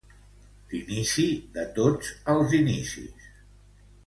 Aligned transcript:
L'inici 0.71 1.25
de 1.59 1.67
tots 1.77 2.09
els 2.35 2.57
inicis. 2.63 3.31